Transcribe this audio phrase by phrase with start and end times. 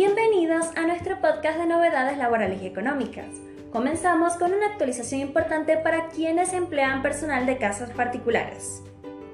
[0.00, 3.26] Bienvenidos a nuestro podcast de novedades laborales y económicas.
[3.70, 8.82] Comenzamos con una actualización importante para quienes emplean personal de casas particulares.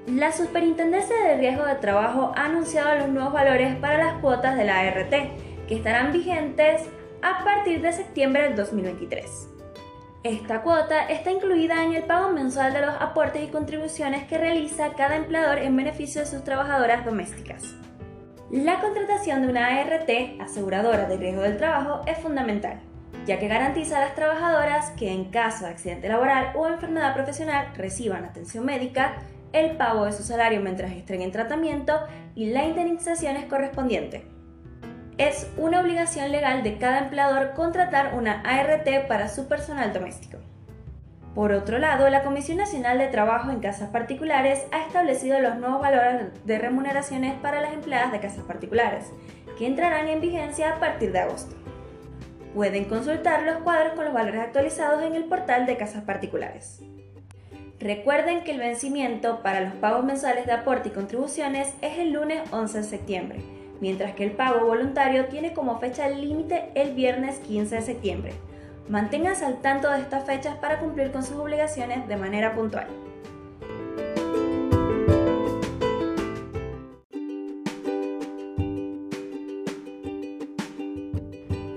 [0.07, 4.65] La Superintendencia de Riesgo de Trabajo ha anunciado los nuevos valores para las cuotas de
[4.65, 5.09] la ART,
[5.69, 6.81] que estarán vigentes
[7.21, 9.47] a partir de septiembre del 2023.
[10.23, 14.95] Esta cuota está incluida en el pago mensual de los aportes y contribuciones que realiza
[14.95, 17.77] cada empleador en beneficio de sus trabajadoras domésticas.
[18.51, 22.79] La contratación de una ART, aseguradora de riesgo del trabajo, es fundamental,
[23.25, 27.73] ya que garantiza a las trabajadoras que en caso de accidente laboral o enfermedad profesional
[27.75, 29.17] reciban atención médica,
[29.53, 31.99] el pago de su salario mientras estén en tratamiento
[32.35, 34.37] y la indemnización es correspondiente
[35.17, 40.37] es una obligación legal de cada empleador contratar una ART para su personal doméstico.
[41.37, 45.79] Por otro lado, la Comisión Nacional de Trabajo en Casas Particulares ha establecido los nuevos
[45.79, 49.11] valores de remuneraciones para las empleadas de casas particulares,
[49.55, 51.55] que entrarán en vigencia a partir de agosto.
[52.55, 56.81] Pueden consultar los cuadros con los valores actualizados en el portal de Casas Particulares.
[57.79, 62.41] Recuerden que el vencimiento para los pagos mensuales de aporte y contribuciones es el lunes
[62.51, 67.75] 11 de septiembre mientras que el pago voluntario tiene como fecha límite el viernes 15
[67.75, 68.33] de septiembre.
[68.89, 72.87] Manténganse al tanto de estas fechas para cumplir con sus obligaciones de manera puntual.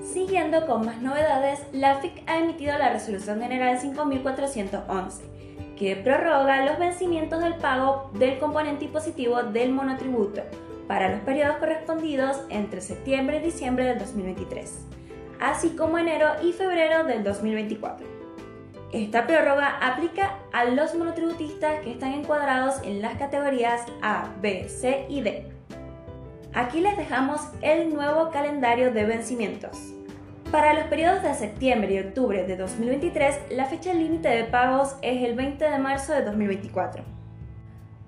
[0.05, 5.25] Siguiendo con más novedades, la FIC ha emitido la Resolución General 5411,
[5.77, 10.42] que prorroga los vencimientos del pago del componente impositivo del monotributo
[10.86, 14.86] para los periodos correspondidos entre septiembre y diciembre del 2023,
[15.41, 18.07] así como enero y febrero del 2024.
[18.93, 25.07] Esta prórroga aplica a los monotributistas que están encuadrados en las categorías A, B, C
[25.09, 25.47] y D.
[26.53, 29.95] Aquí les dejamos el nuevo calendario de vencimientos.
[30.51, 35.23] Para los periodos de septiembre y octubre de 2023, la fecha límite de pagos es
[35.23, 37.05] el 20 de marzo de 2024.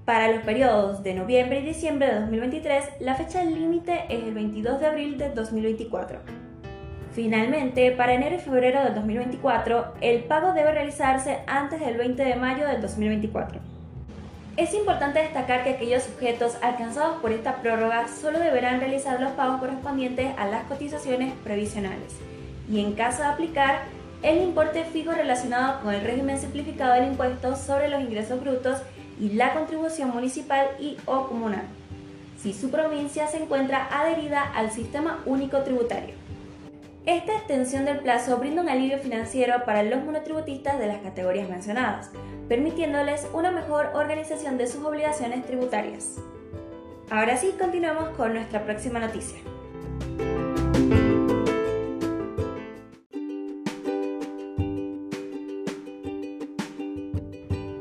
[0.04, 4.80] Para los periodos de noviembre y diciembre de 2023, la fecha límite es el 22
[4.80, 6.41] de abril de 2024.
[7.14, 12.36] Finalmente, para enero y febrero de 2024, el pago debe realizarse antes del 20 de
[12.36, 13.60] mayo del 2024.
[14.56, 19.60] Es importante destacar que aquellos sujetos alcanzados por esta prórroga solo deberán realizar los pagos
[19.60, 22.16] correspondientes a las cotizaciones previsionales
[22.70, 23.82] y en caso de aplicar
[24.22, 28.78] el importe fijo relacionado con el régimen simplificado del impuesto sobre los ingresos brutos
[29.20, 31.64] y la contribución municipal y o comunal,
[32.38, 36.14] si su provincia se encuentra adherida al sistema único tributario.
[37.04, 42.12] Esta extensión del plazo brinda un alivio financiero para los monotributistas de las categorías mencionadas,
[42.48, 46.18] permitiéndoles una mejor organización de sus obligaciones tributarias.
[47.10, 49.40] Ahora sí, continuamos con nuestra próxima noticia.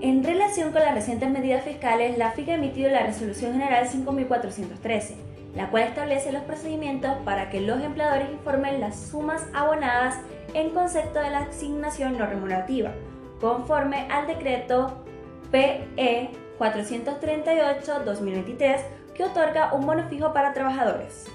[0.01, 5.15] En relación con las recientes medidas fiscales, la FIC ha emitido la Resolución General 5413,
[5.55, 10.15] la cual establece los procedimientos para que los empleadores informen las sumas abonadas
[10.53, 12.91] en concepto de la asignación no remunerativa,
[13.39, 15.03] conforme al decreto
[15.51, 18.79] PE 438-2023
[19.13, 21.27] que otorga un bono fijo para trabajadores.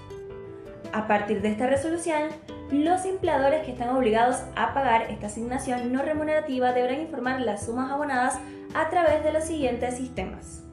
[0.93, 2.29] A partir de esta resolución,
[2.71, 7.91] los empleadores que están obligados a pagar esta asignación no remunerativa deberán informar las sumas
[7.91, 8.39] abonadas
[8.75, 10.66] a través de los siguientes sistemas.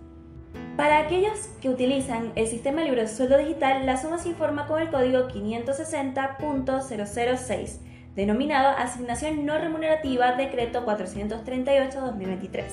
[0.78, 4.82] Para aquellos que utilizan el sistema libre de sueldo digital, la suma se informa con
[4.82, 7.78] el código 560.006,
[8.16, 12.64] denominado Asignación no remunerativa Decreto 438-2023.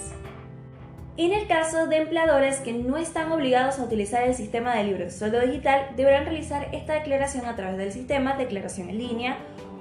[1.18, 5.10] En el caso de empleadores que no están obligados a utilizar el sistema de libre
[5.10, 9.36] sueldo digital, deberán realizar esta declaración a través del sistema Declaración en línea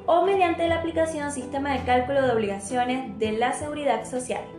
[0.05, 4.58] o mediante la aplicación Sistema de Cálculo de Obligaciones de la Seguridad Social.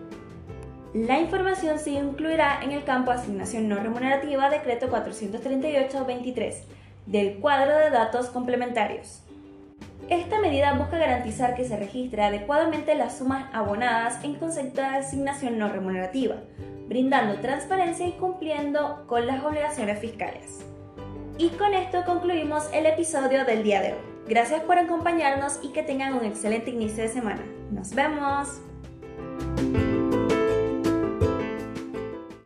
[0.94, 6.54] La información se incluirá en el campo Asignación no remunerativa Decreto 438-23
[7.06, 9.22] del cuadro de datos complementarios.
[10.08, 15.58] Esta medida busca garantizar que se registre adecuadamente las sumas abonadas en concepto de asignación
[15.58, 16.34] no remunerativa,
[16.88, 20.66] brindando transparencia y cumpliendo con las obligaciones fiscales.
[21.38, 24.00] Y con esto concluimos el episodio del día de hoy.
[24.28, 27.44] Gracias por acompañarnos y que tengan un excelente inicio de semana.
[27.70, 28.60] Nos vemos.